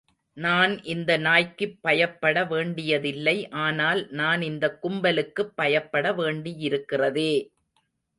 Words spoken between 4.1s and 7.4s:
நான் இந்தக் கும்பலுக்குப் பயப்பட வேண்டியருக்கிறதே!